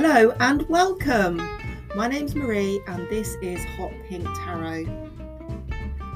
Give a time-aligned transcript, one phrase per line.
[0.00, 1.38] Hello and welcome.
[1.96, 4.84] My name's Marie and this is Hot Pink Tarot.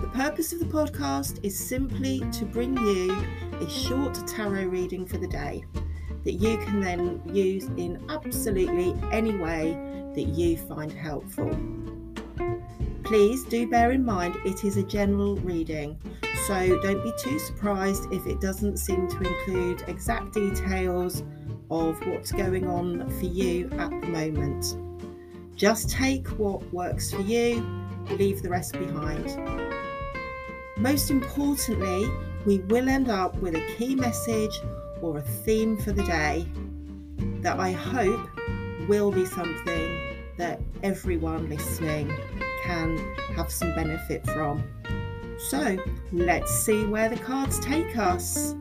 [0.01, 3.11] The purpose of the podcast is simply to bring you
[3.61, 5.65] a short tarot reading for the day
[6.23, 9.73] that you can then use in absolutely any way
[10.15, 11.51] that you find helpful.
[13.03, 15.99] Please do bear in mind it is a general reading,
[16.47, 21.25] so don't be too surprised if it doesn't seem to include exact details
[21.73, 24.77] of what's going on for you at the moment.
[25.57, 27.67] Just take what works for you,
[28.11, 29.27] leave the rest behind.
[30.77, 32.11] Most importantly,
[32.45, 34.61] we will end up with a key message
[35.01, 36.47] or a theme for the day
[37.41, 38.29] that I hope
[38.89, 42.13] will be something that everyone listening
[42.65, 42.99] can
[43.35, 44.63] have some benefit from.
[45.39, 45.79] So
[46.13, 48.55] let's see where the cards take us.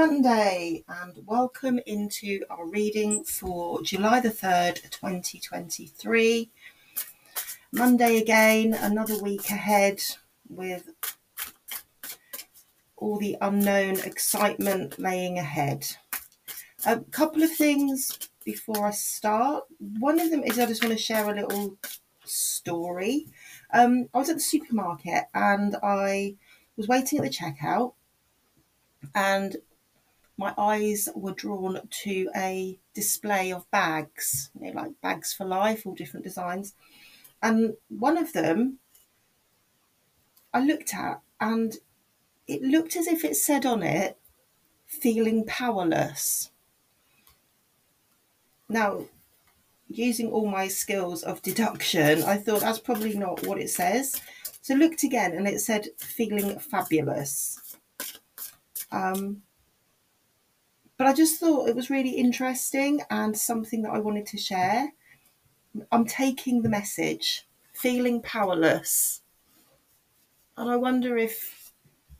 [0.00, 6.50] Monday and welcome into our reading for July the 3rd, 2023.
[7.70, 10.00] Monday again, another week ahead
[10.48, 10.88] with
[12.96, 15.86] all the unknown excitement laying ahead.
[16.86, 19.64] A couple of things before I start.
[19.98, 21.76] One of them is I just want to share a little
[22.24, 23.26] story.
[23.74, 26.36] Um, I was at the supermarket and I
[26.78, 27.92] was waiting at the checkout
[29.14, 29.56] and
[30.40, 35.84] my eyes were drawn to a display of bags, you know, like bags for life,
[35.84, 36.74] all different designs.
[37.42, 38.78] And one of them
[40.54, 41.76] I looked at, and
[42.46, 44.18] it looked as if it said on it,
[44.86, 46.50] feeling powerless.
[48.66, 49.04] Now,
[49.88, 54.18] using all my skills of deduction, I thought that's probably not what it says.
[54.62, 57.76] So looked again and it said feeling fabulous.
[58.90, 59.42] Um,
[61.00, 64.92] but I just thought it was really interesting and something that I wanted to share.
[65.90, 69.22] I'm taking the message, feeling powerless.
[70.58, 71.72] And I wonder if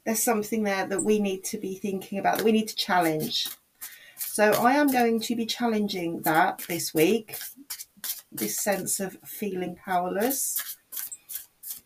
[0.07, 3.49] there's something there that we need to be thinking about, that we need to challenge.
[4.17, 7.37] So I am going to be challenging that this week,
[8.33, 10.79] this sense of feeling powerless.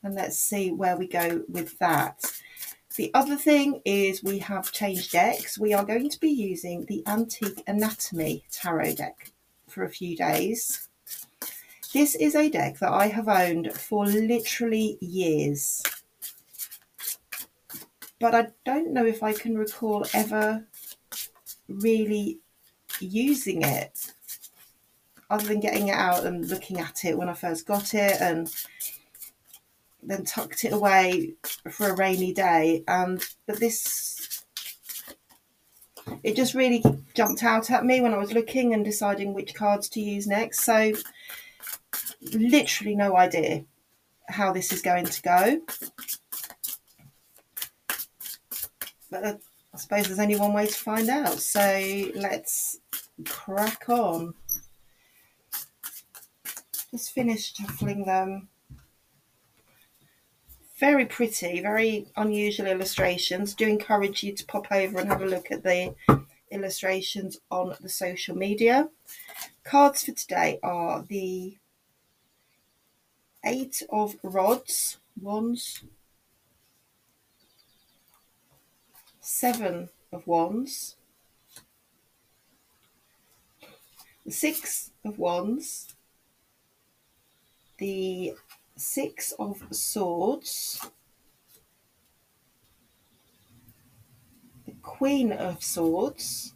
[0.05, 2.41] And let's see where we go with that.
[2.97, 5.59] The other thing is we have changed decks.
[5.59, 9.32] We are going to be using the Antique Anatomy Tarot deck
[9.69, 10.88] for a few days.
[11.93, 15.82] This is a deck that I have owned for literally years.
[18.21, 20.65] But I don't know if I can recall ever
[21.69, 22.38] really
[23.00, 24.12] using it
[25.31, 28.55] other than getting it out and looking at it when I first got it and
[30.06, 31.34] then tucked it away
[31.70, 32.84] for a rainy day.
[32.87, 34.44] And but this,
[36.22, 36.82] it just really
[37.15, 40.62] jumped out at me when I was looking and deciding which cards to use next.
[40.62, 40.93] So,
[42.32, 43.64] literally no idea
[44.28, 45.60] how this is going to go.
[49.10, 49.34] But uh,
[49.72, 51.38] I suppose there's only one way to find out.
[51.38, 52.78] So let's
[53.25, 54.34] crack on.
[56.91, 58.48] Just finished shuffling them
[60.84, 63.54] very pretty, very unusual illustrations.
[63.54, 65.94] Do encourage you to pop over and have a look at the
[66.50, 68.90] illustrations on the social media.
[69.64, 71.56] Cards for today are the
[73.46, 75.84] Eight of Rods, Wands,
[79.22, 80.96] Seven of Wands,
[84.26, 85.94] the Six of Wands,
[87.78, 88.34] the
[88.76, 90.90] Six of Swords,
[94.66, 96.54] the Queen of Swords,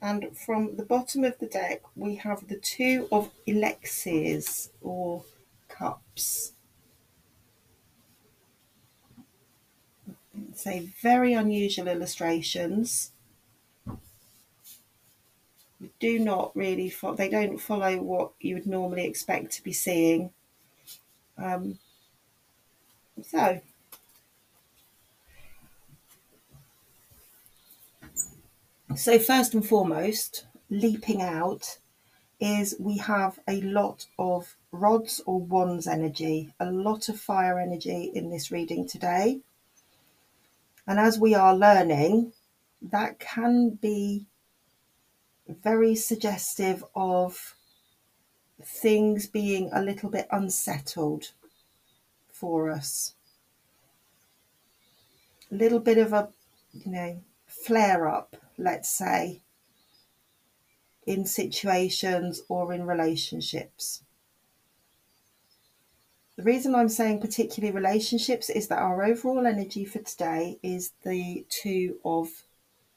[0.00, 5.24] and from the bottom of the deck we have the Two of Elixirs or
[5.68, 6.52] Cups.
[10.54, 13.12] Say very unusual illustrations
[16.00, 20.30] do not really fo- they don't follow what you would normally expect to be seeing.
[21.38, 21.78] Um,
[23.22, 23.60] so
[28.96, 31.78] so first and foremost, leaping out
[32.40, 38.10] is we have a lot of rods or wands energy, a lot of fire energy
[38.14, 39.40] in this reading today.
[40.86, 42.32] And as we are learning,
[42.82, 44.26] that can be
[45.48, 47.56] very suggestive of
[48.62, 51.32] things being a little bit unsettled
[52.30, 53.14] for us.
[55.50, 56.28] A little bit of a,
[56.72, 59.40] you know, flare up, let's say,
[61.06, 64.02] in situations or in relationships.
[66.36, 71.44] The reason I'm saying particularly relationships is that our overall energy for today is the
[71.50, 72.28] two of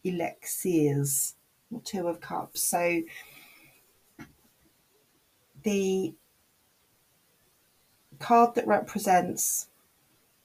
[0.03, 1.35] elixirs,
[1.83, 2.63] two of cups.
[2.63, 3.01] So
[5.63, 6.13] the
[8.19, 9.67] card that represents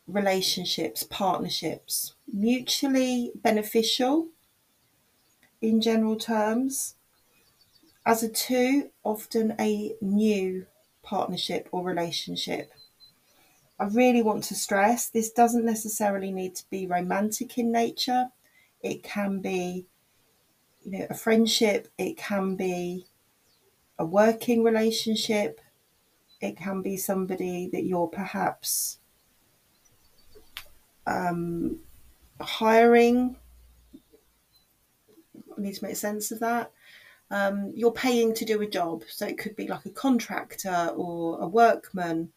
[0.06, 4.28] relationships, partnerships, mutually beneficial
[5.60, 6.96] in general terms.
[8.04, 10.66] As a two, often a new
[11.02, 12.72] partnership or relationship.
[13.78, 18.28] I really want to stress this doesn't necessarily need to be romantic in nature.
[18.82, 19.86] It can be,
[20.84, 23.06] you know, a friendship, it can be
[23.98, 25.60] a working relationship,
[26.40, 28.98] it can be somebody that you're perhaps
[31.06, 31.80] um,
[32.40, 33.36] hiring.
[35.56, 36.70] I need to make sense of that.
[37.30, 41.40] Um, you're paying to do a job, so it could be like a contractor or
[41.40, 42.32] a workman,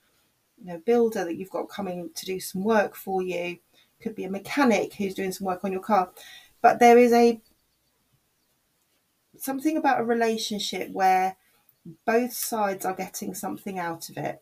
[0.59, 3.57] you know, builder that you've got coming to do some work for you.
[4.01, 6.11] Could be a mechanic who's doing some work on your car,
[6.61, 7.39] but there is a
[9.43, 11.35] something about a relationship where
[12.05, 14.41] both sides are getting something out of it.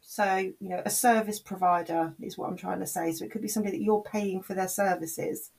[0.00, 3.10] So, you know, a service provider is what I'm trying to say.
[3.10, 5.50] So it could be somebody that you're paying for their services.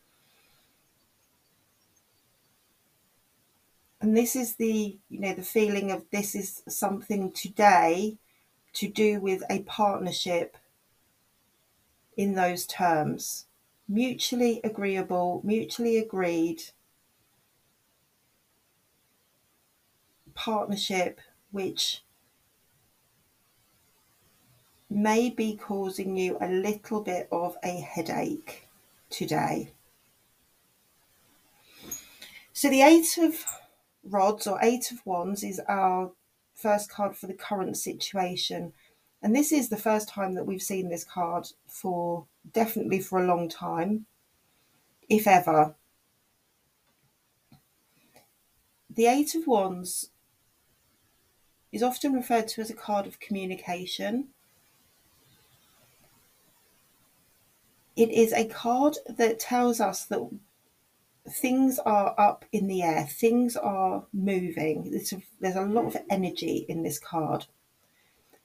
[4.00, 8.18] And this is the, you know, the feeling of this is something today
[8.76, 10.56] to do with a partnership
[12.16, 13.48] in those terms.
[13.90, 16.64] Mutually agreeable, mutually agreed
[20.36, 21.20] partnership
[21.52, 22.04] which
[24.90, 28.68] may be causing you a little bit of a headache
[29.10, 29.72] today.
[32.54, 33.44] So the Eight of
[34.04, 36.12] Rods or Eight of Wands is our
[36.54, 38.74] first card for the current situation.
[39.22, 43.28] And this is the first time that we've seen this card for definitely for a
[43.28, 44.06] long time,
[45.10, 45.76] if ever.
[48.90, 50.12] The Eight of Wands
[51.76, 54.30] is often referred to as a card of communication.
[57.98, 60.22] It is a card that tells us that
[61.28, 64.90] things are up in the air, things are moving.
[64.90, 67.46] There's a, there's a lot of energy in this card.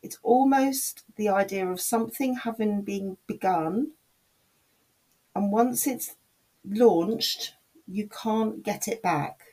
[0.03, 3.93] It's almost the idea of something having been begun,
[5.37, 6.17] and once it's
[6.69, 7.55] launched,
[7.87, 9.50] you can't get it back.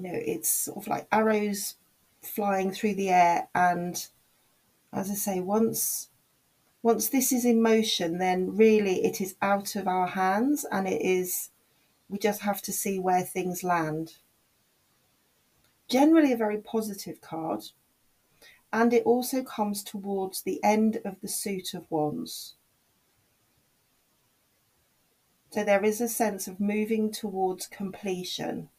[0.00, 1.76] You know, it's sort of like arrows
[2.22, 3.94] flying through the air, and
[4.94, 6.08] as I say, once
[6.82, 11.02] once this is in motion, then really it is out of our hands and it
[11.02, 11.50] is,
[12.08, 14.14] we just have to see where things land.
[15.86, 17.64] Generally, a very positive card,
[18.72, 22.54] and it also comes towards the end of the suit of wands.
[25.50, 28.70] So there is a sense of moving towards completion.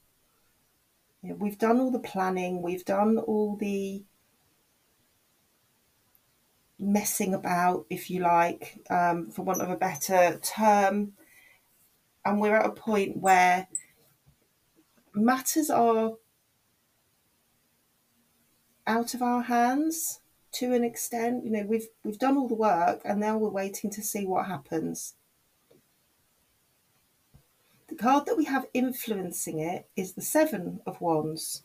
[1.21, 4.03] You know, we've done all the planning, we've done all the
[6.79, 11.13] messing about, if you like, um, for want of a better term.
[12.25, 13.67] And we're at a point where
[15.13, 16.13] matters are
[18.87, 20.19] out of our hands
[20.53, 21.45] to an extent.
[21.45, 24.47] You know, we've we've done all the work and now we're waiting to see what
[24.47, 25.15] happens.
[27.91, 31.63] The card that we have influencing it is the Seven of Wands.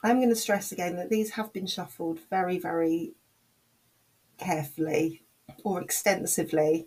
[0.00, 3.14] I'm going to stress again that these have been shuffled very, very
[4.38, 5.22] carefully
[5.64, 6.86] or extensively.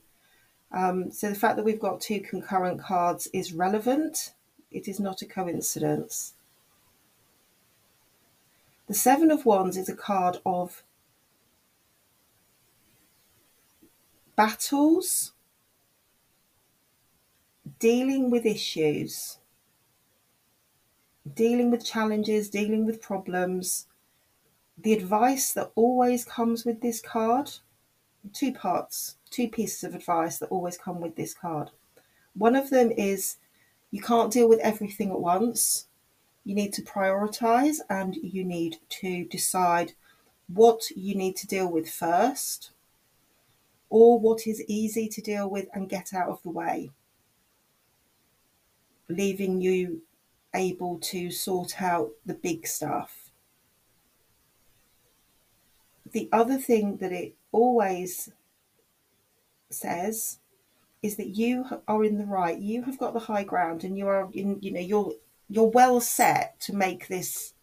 [0.72, 4.34] Um, so the fact that we've got two concurrent cards is relevant.
[4.72, 6.36] It is not a coincidence.
[8.88, 10.84] The Seven of Wands is a card of
[14.38, 15.33] battles,
[17.80, 19.38] dealing with issues,
[21.34, 23.88] dealing with challenges, dealing with problems,
[24.78, 27.52] the advice that always comes with this card
[28.32, 31.72] two parts, two pieces of advice that always come with this card.
[32.36, 33.38] One of them is
[33.92, 35.88] you can't deal with everything at once.
[36.46, 39.94] You need to prioritize and you need to decide
[40.48, 42.72] what you need to deal with first
[43.90, 46.92] or what is easy to deal with and get out of the way,
[49.10, 50.02] leaving you
[50.56, 53.24] able to sort out the big stuff
[56.14, 58.32] the other thing that it always
[59.70, 60.40] says
[61.02, 62.58] is that you are in the right.
[62.58, 64.60] You have got the high ground, and you are in.
[64.62, 65.14] You know, you're
[65.50, 67.54] you're well set to make this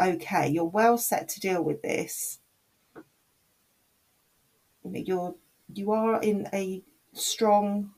[0.00, 0.48] okay.
[0.48, 2.38] You're well set to deal with this.
[4.84, 5.34] You know, you're
[5.74, 7.90] you are in a strong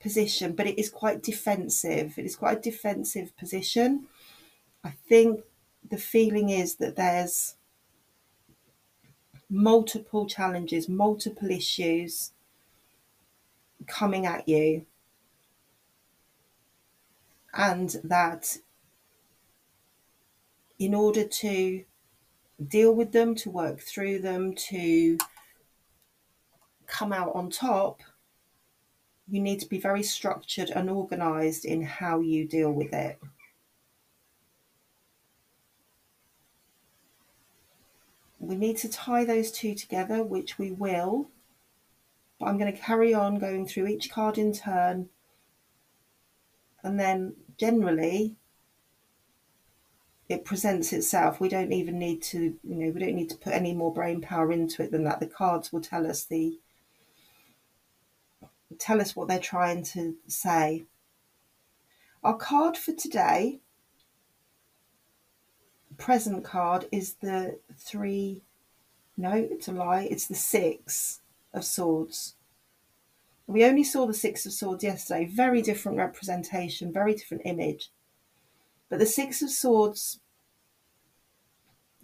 [0.00, 2.18] position, but it is quite defensive.
[2.18, 4.06] It is quite a defensive position.
[4.82, 5.40] I think
[5.88, 7.56] the feeling is that there's
[9.48, 12.32] multiple challenges, multiple issues
[13.86, 14.86] coming at you,
[17.52, 18.58] and that
[20.78, 21.84] in order to
[22.68, 25.18] deal with them, to work through them, to
[26.86, 28.02] come out on top,
[29.30, 33.20] you need to be very structured and organized in how you deal with it.
[38.40, 41.28] We need to tie those two together, which we will.
[42.38, 45.10] But I'm going to carry on going through each card in turn.
[46.82, 48.36] And then generally,
[50.28, 51.38] it presents itself.
[51.38, 54.22] We don't even need to, you know, we don't need to put any more brain
[54.22, 55.20] power into it than that.
[55.20, 56.58] The cards will tell us the
[58.78, 60.84] tell us what they're trying to say.
[62.22, 63.60] Our card for today,
[65.96, 68.42] present card, is the three,
[69.16, 71.20] no, it's a lie, it's the six
[71.52, 72.34] of swords.
[73.46, 77.90] We only saw the six of swords yesterday, very different representation, very different image.
[78.88, 80.20] But the six of swords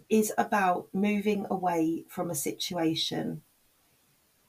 [0.09, 3.43] is about moving away from a situation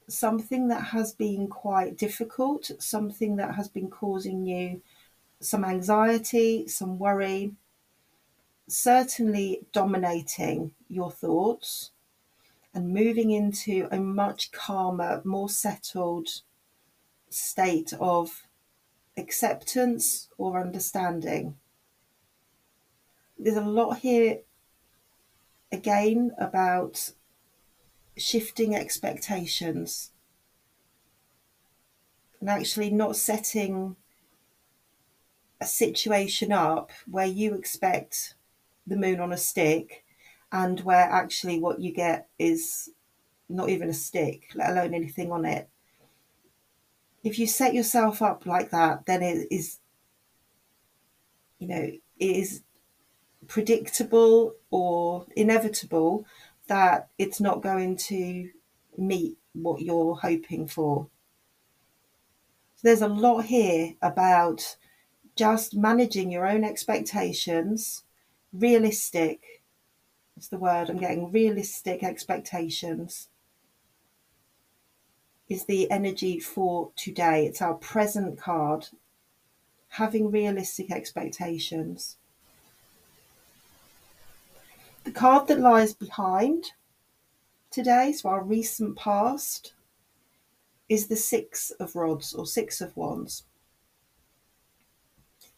[0.09, 4.81] something that has been quite difficult, something that has been causing you
[5.41, 7.53] some anxiety, some worry,
[8.67, 11.93] certainly dominating your thoughts
[12.75, 16.29] and moving into a much calmer, more settled
[17.31, 18.45] state of
[19.17, 21.57] acceptance or understanding.
[23.39, 24.41] There's a lot here
[25.71, 27.13] again about
[28.19, 30.11] shifting expectations
[32.41, 33.97] and actually not setting
[35.61, 38.35] a situation up where you expect
[38.87, 40.05] the moon on a stick
[40.53, 42.91] and where actually what you get is
[43.49, 45.69] not even a stick, let alone anything on it.
[47.25, 49.81] If you set yourself up like that, then it is,
[51.59, 52.63] you know, it is
[53.47, 56.25] predictable or inevitable
[56.69, 58.51] that it's not going to
[58.97, 61.09] meet what you're hoping for.
[62.77, 64.77] So there's a lot here about
[65.35, 68.05] just managing your own expectations,
[68.53, 69.63] realistic.
[70.37, 73.29] It's the word I'm getting realistic expectations
[75.49, 77.47] is the energy for today.
[77.47, 78.89] It's our present card.
[79.93, 82.19] Having realistic expectations.
[85.05, 86.73] The card that lies behind
[87.71, 89.73] today, so our recent past,
[90.89, 93.45] is the Six of Rods or Six of Wands.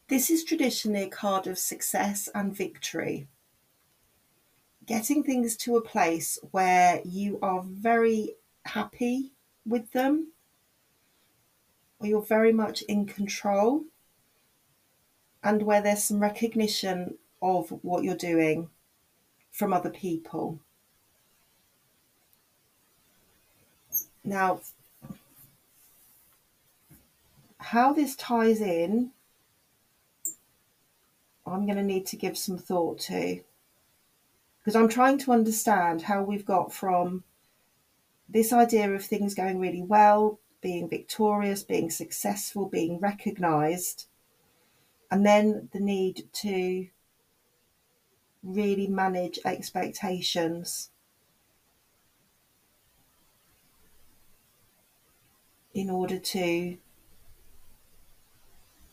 [0.09, 3.29] This is traditionally a card of success and victory.
[4.87, 9.33] Getting things to a place where you are very happy
[9.65, 10.33] with them,
[11.99, 13.85] where you're very much in control,
[15.45, 18.69] and where there's some recognition of what you're doing
[19.50, 20.61] from other people.
[24.23, 24.61] Now,
[27.59, 29.11] how this ties in,
[31.47, 33.40] I'm going to need to give some thought to.
[34.59, 37.25] Because I'm trying to understand how we've got from
[38.28, 44.07] this idea of things going really well, being victorious, being successful, being recognized,
[45.11, 46.87] and then the need to
[48.43, 50.91] really manage expectations
[55.75, 56.77] in order to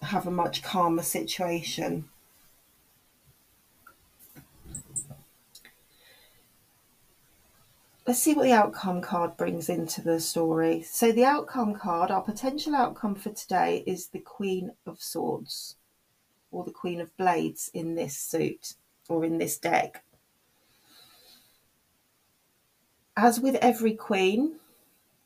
[0.01, 2.09] have a much calmer situation.
[8.05, 10.81] Let's see what the outcome card brings into the story.
[10.81, 15.75] So, the outcome card, our potential outcome for today is the Queen of Swords
[16.49, 18.75] or the Queen of Blades in this suit
[19.09, 20.03] or in this deck.
[23.15, 24.59] As with every queen,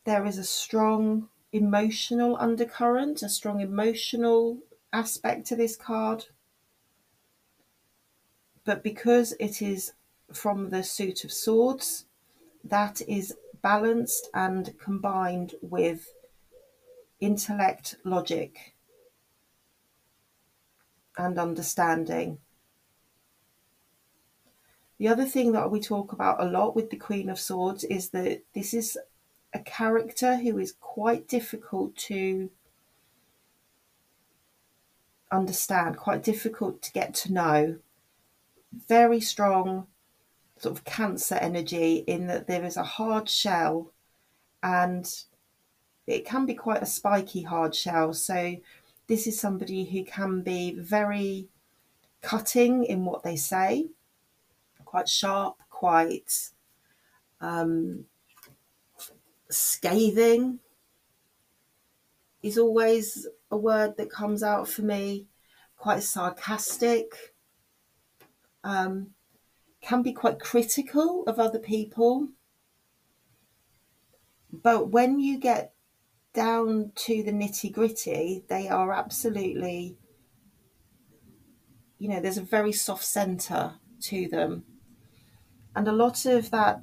[0.05, 4.59] there is a strong emotional undercurrent, a strong emotional
[4.93, 6.25] aspect to this card.
[8.63, 9.93] But because it is
[10.31, 12.05] from the suit of swords,
[12.63, 16.13] that is balanced and combined with
[17.19, 18.75] intellect, logic,
[21.17, 22.39] and understanding.
[25.01, 28.09] The other thing that we talk about a lot with the Queen of Swords is
[28.09, 28.99] that this is
[29.51, 32.51] a character who is quite difficult to
[35.31, 37.79] understand, quite difficult to get to know.
[38.87, 39.87] Very strong
[40.59, 43.91] sort of cancer energy in that there is a hard shell
[44.61, 45.23] and
[46.05, 48.13] it can be quite a spiky hard shell.
[48.13, 48.57] So
[49.07, 51.47] this is somebody who can be very
[52.21, 53.87] cutting in what they say,
[54.91, 56.49] quite sharp, quite
[57.39, 58.03] um,
[59.49, 60.59] scathing
[62.43, 65.27] is always a word that comes out for me,
[65.77, 67.33] quite sarcastic,
[68.65, 69.11] um,
[69.81, 72.27] can be quite critical of other people.
[74.51, 75.73] But when you get
[76.33, 79.95] down to the nitty gritty, they are absolutely,
[81.97, 84.65] you know, there's a very soft centre to them.
[85.75, 86.81] And a lot of that,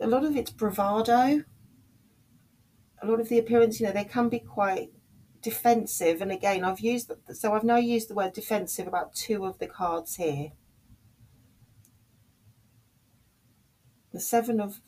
[0.00, 1.44] a lot of it's bravado.
[3.02, 4.90] A lot of the appearance, you know, they can be quite
[5.42, 6.20] defensive.
[6.20, 9.66] And again, I've used, so I've now used the word defensive about two of the
[9.66, 10.52] cards here.
[14.12, 14.80] The Seven of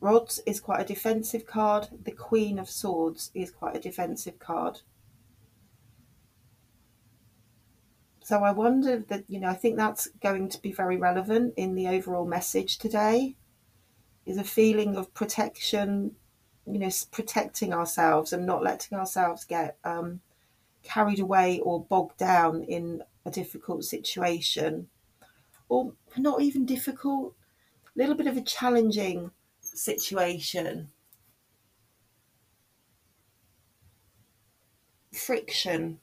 [0.00, 1.88] Rods is quite a defensive card.
[2.04, 4.80] The Queen of Swords is quite a defensive card.
[8.24, 11.74] So I wonder that, you know, I think that's going to be very relevant in
[11.74, 13.36] the overall message today
[14.24, 16.16] is a feeling of protection,
[16.66, 20.22] you know, protecting ourselves and not letting ourselves get um,
[20.82, 24.88] carried away or bogged down in a difficult situation
[25.68, 27.34] or not even difficult,
[27.94, 30.88] a little bit of a challenging situation.
[35.12, 36.00] Friction.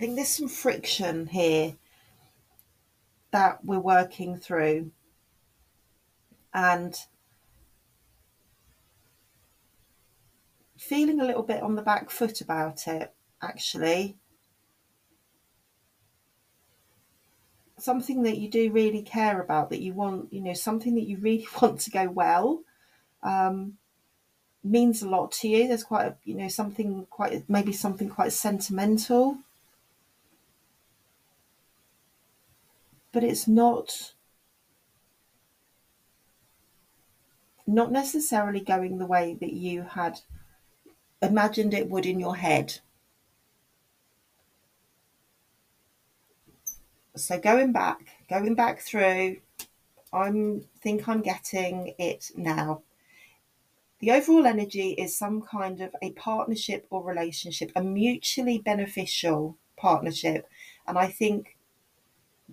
[0.00, 1.76] I think there's some friction here
[3.32, 4.92] that we're working through.
[6.54, 6.96] And
[10.78, 14.16] feeling a little bit on the back foot about it, actually.
[17.76, 21.18] something that you do really care about, that you want, you know, something that you
[21.18, 22.62] really want to go well,
[23.22, 23.74] um,
[24.64, 25.68] means a lot to you.
[25.68, 29.38] There's quite a, you know, something quite, maybe something quite sentimental.
[33.12, 34.14] But it's not,
[37.66, 40.20] not necessarily going the way that you had
[41.20, 42.80] imagined it would in your head.
[47.20, 49.36] so going back, going back through,
[50.12, 52.82] I'm think I'm getting it now.
[54.00, 60.48] The overall energy is some kind of a partnership or relationship, a mutually beneficial partnership.
[60.86, 61.56] And I think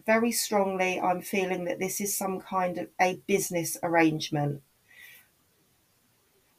[0.06, 4.62] very strongly I'm feeling that this is some kind of a business arrangement.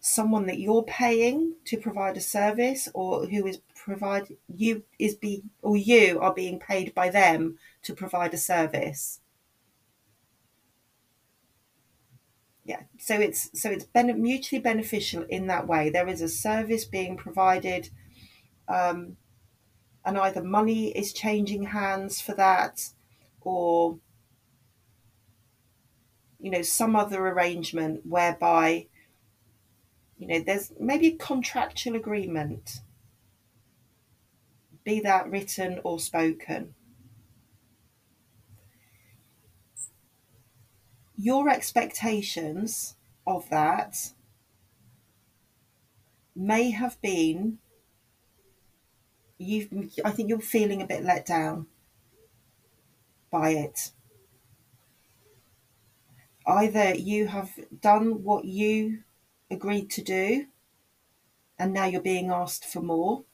[0.00, 5.42] Someone that you're paying to provide a service or who is provide you is be
[5.62, 9.20] or you are being paid by them to provide a service.
[12.64, 15.90] Yeah so it's so it's ben- mutually beneficial in that way.
[15.90, 17.90] There is a service being provided
[18.68, 19.16] um,
[20.04, 22.90] and either money is changing hands for that
[23.42, 23.98] or
[26.40, 28.86] you know some other arrangement whereby
[30.18, 32.80] you know, there's maybe a contractual agreement,
[34.84, 36.74] be that written or spoken.
[41.16, 42.96] Your expectations
[43.26, 44.12] of that
[46.34, 47.58] may have been
[49.38, 49.68] you've
[50.04, 51.66] I think you're feeling a bit let down
[53.30, 53.92] by it.
[56.46, 59.02] Either you have done what you
[59.50, 60.46] agreed to do
[61.58, 63.24] and now you're being asked for more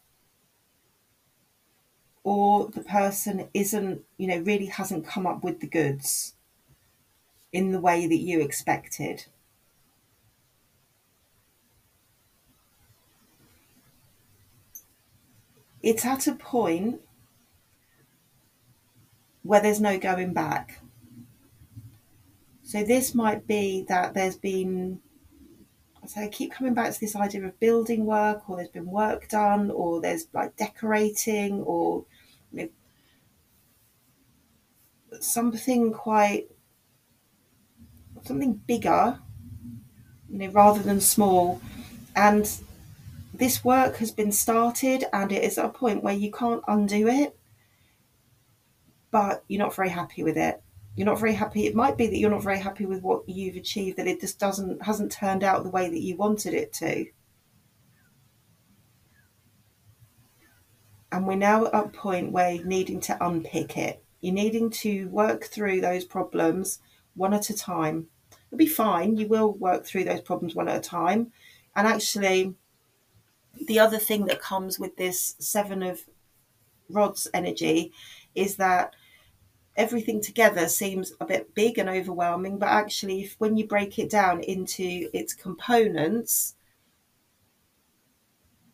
[2.22, 6.34] or the person isn't you know really hasn't come up with the goods
[7.52, 9.26] in the way that you expected
[15.82, 17.00] it's at a point
[19.44, 20.80] where there's no going back
[22.62, 25.00] so this might be that there's been
[26.06, 29.28] so I keep coming back to this idea of building work, or there's been work
[29.28, 32.04] done, or there's like decorating, or
[32.52, 32.70] you
[35.12, 36.48] know, something quite
[38.24, 39.18] something bigger
[40.30, 41.60] you know, rather than small.
[42.16, 42.50] And
[43.32, 47.08] this work has been started and it is at a point where you can't undo
[47.08, 47.36] it,
[49.14, 50.60] but you're not very happy with it.
[50.96, 51.68] You're not very happy.
[51.68, 54.40] It might be that you're not very happy with what you've achieved, that it just
[54.40, 57.06] doesn't hasn't turned out the way that you wanted it to.
[61.12, 64.02] And we're now at a point where you're needing to unpick it.
[64.20, 66.80] You're needing to work through those problems
[67.14, 68.08] one at a time.
[68.48, 69.16] It'll be fine.
[69.16, 71.30] You will work through those problems one at a time.
[71.76, 72.56] And actually,
[73.68, 76.00] the other thing that comes with this seven of
[76.90, 77.92] rods energy
[78.34, 78.96] is that
[79.76, 84.10] everything together seems a bit big and overwhelming but actually if when you break it
[84.10, 86.54] down into its components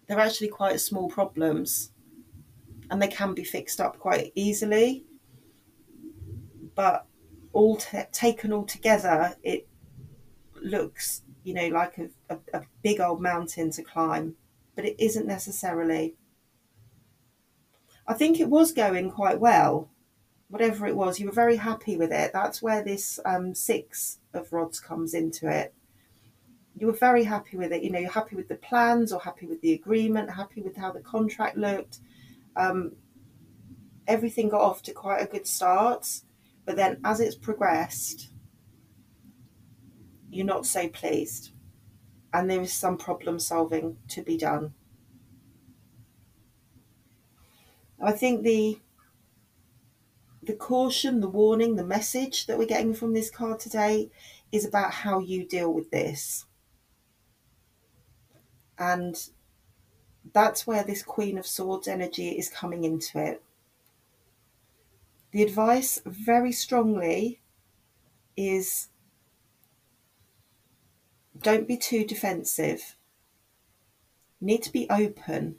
[0.06, 1.92] they're actually quite small problems
[2.90, 5.04] and they can be fixed up quite easily
[6.74, 7.06] but
[7.52, 9.66] all t- taken all together it
[10.62, 14.36] looks you know like a, a, a big old mountain to climb
[14.80, 16.16] but it isn't necessarily.
[18.06, 19.90] I think it was going quite well,
[20.50, 21.18] whatever it was.
[21.18, 22.32] You were very happy with it.
[22.32, 25.72] That's where this um, six of rods comes into it.
[26.76, 27.82] You were very happy with it.
[27.82, 30.92] You know, you're happy with the plans or happy with the agreement, happy with how
[30.92, 32.00] the contract looked.
[32.56, 32.92] Um,
[34.06, 36.20] everything got off to quite a good start.
[36.64, 38.30] But then as it's progressed,
[40.30, 41.50] you're not so pleased
[42.32, 44.72] and there is some problem solving to be done.
[48.02, 48.78] I think the
[50.50, 54.10] the caution, the warning, the message that we're getting from this card today
[54.50, 56.44] is about how you deal with this.
[58.76, 59.14] And
[60.32, 63.44] that's where this Queen of Swords energy is coming into it.
[65.30, 67.38] The advice very strongly
[68.36, 68.88] is
[71.40, 72.96] don't be too defensive.
[74.40, 75.58] Need to be open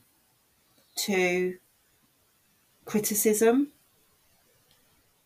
[0.95, 1.59] to
[2.83, 3.71] criticism.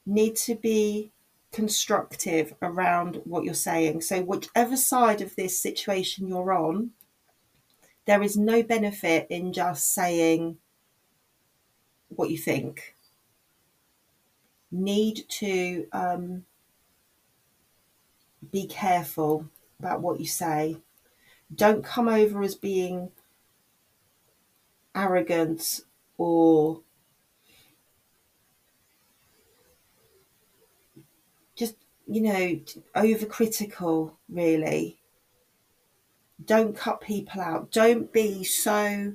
[0.06, 1.12] Need to be
[1.52, 4.02] constructive around what you're saying.
[4.02, 6.92] So, whichever side of this situation you're on,
[8.06, 10.58] there is no benefit in just saying
[12.10, 12.96] what you think.
[14.72, 16.46] Need to um,
[18.52, 20.78] be careful about what you say.
[21.54, 23.12] Don't come over as being
[24.96, 25.82] arrogant
[26.18, 26.82] or
[31.56, 31.76] just,
[32.08, 32.60] you know,
[32.96, 35.00] overcritical, really.
[36.44, 37.72] Don't cut people out.
[37.72, 39.14] Don't be so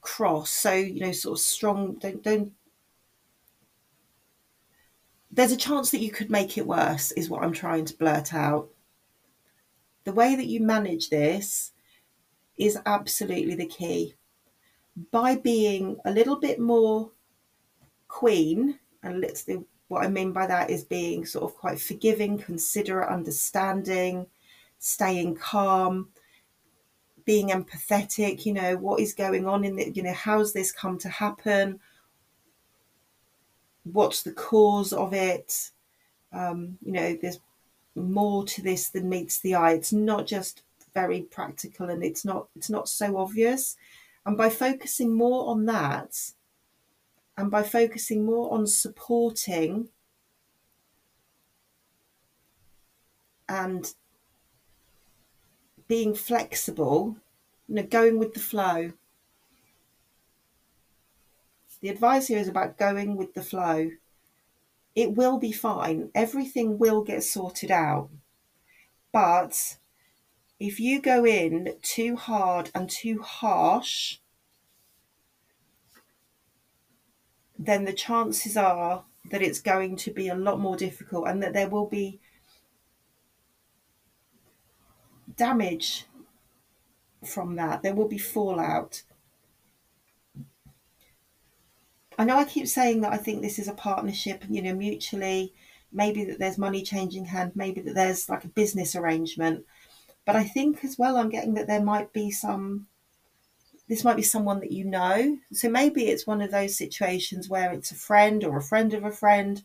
[0.00, 1.94] cross, so, you know, sort of strong.
[1.94, 2.52] Don't, don't.
[5.30, 8.32] There's a chance that you could make it worse, is what I'm trying to blurt
[8.32, 8.68] out
[10.06, 11.72] the way that you manage this
[12.56, 14.14] is absolutely the key.
[15.10, 17.10] By being a little bit more
[18.08, 19.42] queen, and let's
[19.88, 24.26] what I mean by that is being sort of quite forgiving, considerate, understanding,
[24.78, 26.08] staying calm,
[27.24, 30.98] being empathetic, you know, what is going on in the, you know, how's this come
[30.98, 31.80] to happen?
[33.84, 35.70] What's the cause of it?
[36.32, 37.40] Um, you know, there's
[37.94, 39.72] more to this than meets the eye.
[39.72, 40.62] It's not just
[40.94, 43.76] very practical and it's not it's not so obvious.
[44.24, 46.18] And by focusing more on that
[47.36, 49.88] and by focusing more on supporting
[53.48, 53.94] and
[55.86, 57.16] being flexible,
[57.68, 58.92] you know, going with the flow.
[61.80, 63.90] The advice here is about going with the flow
[64.96, 66.10] it will be fine.
[66.14, 68.08] Everything will get sorted out.
[69.12, 69.76] But
[70.58, 74.18] if you go in too hard and too harsh,
[77.66, 81.52] then the chances are that it's going to be a lot more difficult and that
[81.52, 82.20] there will be
[85.36, 86.06] damage
[87.24, 87.82] from that.
[87.82, 89.02] There will be fallout.
[92.18, 95.52] I know I keep saying that I think this is a partnership, you know, mutually,
[95.92, 99.66] maybe that there's money changing hand, maybe that there's like a business arrangement.
[100.24, 102.86] But I think as well, I'm getting that there might be some,
[103.88, 105.38] this might be someone that you know.
[105.52, 109.04] So maybe it's one of those situations where it's a friend or a friend of
[109.04, 109.62] a friend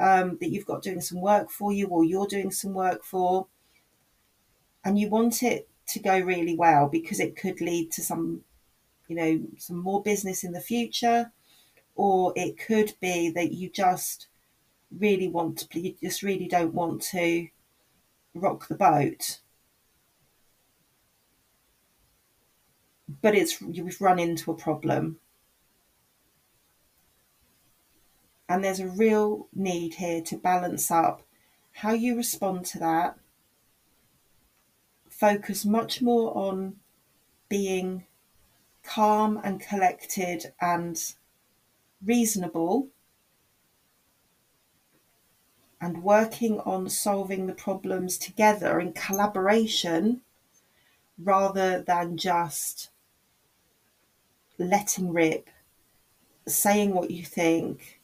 [0.00, 3.46] um, that you've got doing some work for you or you're doing some work for.
[4.84, 8.42] And you want it to go really well because it could lead to some,
[9.06, 11.32] you know, some more business in the future
[11.94, 14.28] or it could be that you just
[14.96, 17.48] really want to, you just really don't want to
[18.34, 19.40] rock the boat.
[23.22, 25.18] But it's you've run into a problem.
[28.48, 31.22] And there's a real need here to balance up
[31.72, 33.18] how you respond to that.
[35.08, 36.76] Focus much more on
[37.48, 38.04] being
[38.82, 41.14] calm and collected and
[42.04, 42.88] reasonable
[45.80, 50.20] and working on solving the problems together in collaboration
[51.18, 52.90] rather than just
[54.58, 55.48] letting rip,
[56.46, 58.00] saying what you think,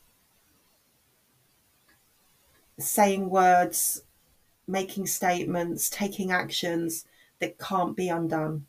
[2.78, 4.02] saying words,
[4.66, 7.06] making statements, taking actions
[7.40, 8.66] that can't be undone.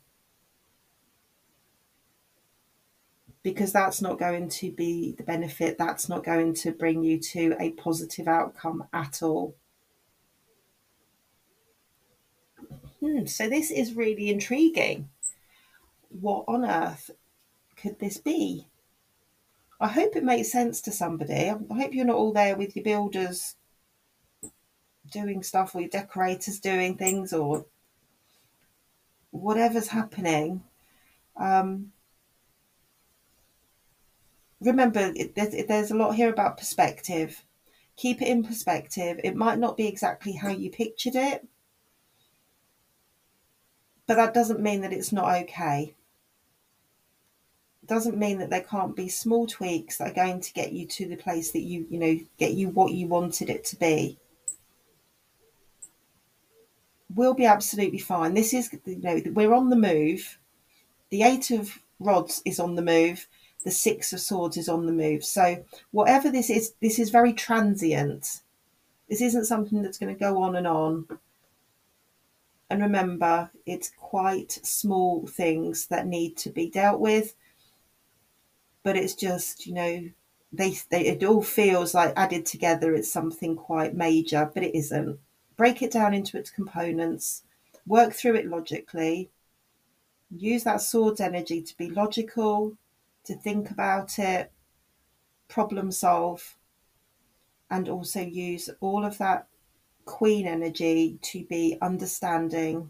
[3.42, 7.54] Because that's not going to be the benefit, that's not going to bring you to
[7.60, 9.54] a positive outcome at all.
[13.00, 15.10] Hmm, so, this is really intriguing.
[16.08, 17.10] What on earth
[17.76, 18.68] could this be?
[19.78, 21.50] I hope it makes sense to somebody.
[21.50, 23.56] I hope you're not all there with your builders
[25.10, 27.66] doing stuff or your decorators doing things or
[29.30, 30.62] whatever's happening.
[31.36, 31.92] Um,
[34.60, 37.44] remember, there's, there's a lot here about perspective.
[37.96, 39.20] Keep it in perspective.
[39.22, 41.46] It might not be exactly how you pictured it,
[44.06, 45.94] but that doesn't mean that it's not okay
[47.86, 51.06] doesn't mean that there can't be small tweaks that are going to get you to
[51.08, 54.18] the place that you you know get you what you wanted it to be.
[57.14, 58.34] We'll be absolutely fine.
[58.34, 60.38] This is you know we're on the move.
[61.10, 63.26] The eight of rods is on the move.
[63.64, 65.24] The six of swords is on the move.
[65.24, 68.42] So whatever this is this is very transient.
[69.08, 71.06] This isn't something that's going to go on and on.
[72.68, 77.34] And remember it's quite small things that need to be dealt with
[78.86, 80.08] but it's just you know
[80.52, 85.18] they, they it all feels like added together it's something quite major but it isn't.
[85.56, 87.42] Break it down into its components
[87.84, 89.28] work through it logically
[90.30, 92.78] use that sword's energy to be logical
[93.24, 94.52] to think about it
[95.48, 96.56] problem solve
[97.68, 99.48] and also use all of that
[100.04, 102.88] queen energy to be understanding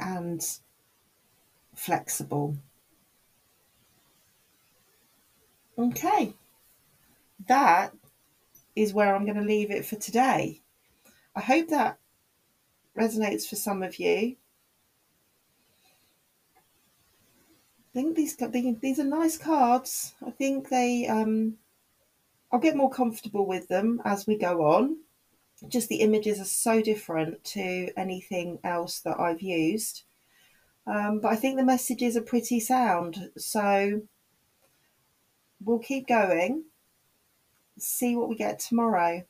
[0.00, 0.58] and
[1.74, 2.56] flexible.
[5.78, 6.34] Okay,
[7.48, 7.92] that
[8.76, 10.60] is where I'm going to leave it for today.
[11.34, 11.98] I hope that
[12.96, 14.36] resonates for some of you.
[17.78, 18.36] I think these
[18.80, 20.14] these are nice cards.
[20.26, 21.58] I think they um,
[22.50, 24.98] I'll get more comfortable with them as we go on.
[25.68, 30.04] Just the images are so different to anything else that I've used.
[30.86, 33.30] Um, but I think the messages are pretty sound.
[33.36, 34.02] So
[35.64, 36.64] we'll keep going,
[37.78, 39.24] see what we get tomorrow.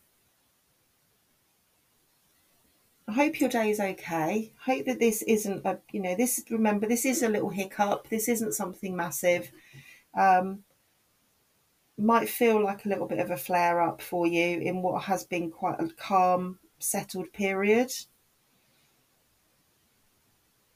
[3.09, 4.53] I hope your day is okay.
[4.65, 8.09] Hope that this isn't a, you know, this, remember, this is a little hiccup.
[8.09, 9.51] This isn't something massive.
[10.15, 10.61] Um,
[11.99, 15.25] might feel like a little bit of a flare up for you in what has
[15.25, 17.93] been quite a calm, settled period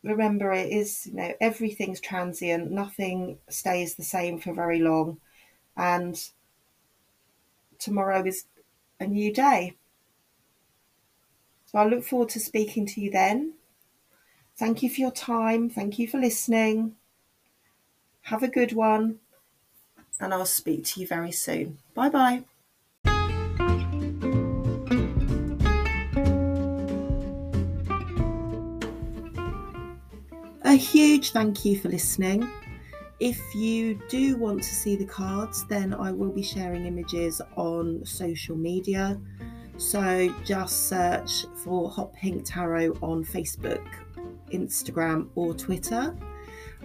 [0.07, 5.19] remember it is you know everything's transient nothing stays the same for very long
[5.77, 6.31] and
[7.79, 8.45] tomorrow is
[9.01, 9.77] a new day.
[11.67, 13.55] So i look forward to speaking to you then.
[14.57, 15.69] Thank you for your time.
[15.69, 16.97] Thank you for listening.
[18.23, 19.21] Have a good one
[20.19, 21.79] and i'll speak to you very soon.
[21.95, 22.56] Bye bye
[30.77, 32.49] huge thank you for listening.
[33.19, 38.05] If you do want to see the cards, then I will be sharing images on
[38.05, 39.19] social media.
[39.79, 43.85] So just search for Hot Pink Tarot on Facebook,
[44.53, 46.15] Instagram, or Twitter.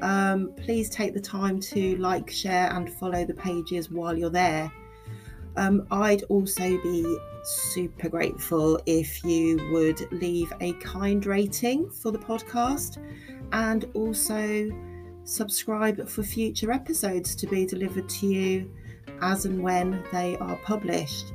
[0.01, 4.71] Um, please take the time to like, share, and follow the pages while you're there.
[5.57, 12.19] Um, I'd also be super grateful if you would leave a kind rating for the
[12.19, 12.97] podcast
[13.53, 14.69] and also
[15.23, 18.71] subscribe for future episodes to be delivered to you
[19.21, 21.33] as and when they are published.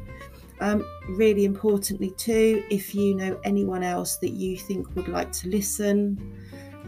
[0.60, 5.48] Um, really importantly, too, if you know anyone else that you think would like to
[5.48, 6.34] listen,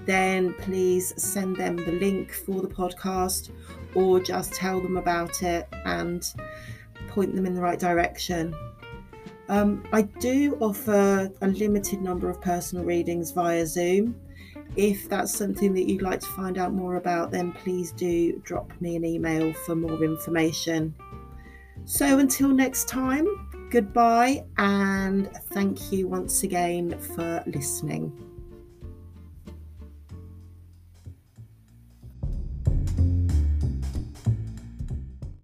[0.07, 3.51] then please send them the link for the podcast
[3.95, 6.33] or just tell them about it and
[7.09, 8.55] point them in the right direction.
[9.51, 14.15] Um, I do offer a limited number of personal readings via Zoom.
[14.79, 18.73] If that's something that you'd like to find out more about, then please do drop
[18.81, 20.95] me an email for more information.
[21.85, 23.27] So until next time,
[23.73, 28.28] goodbye and thank you once again for listening.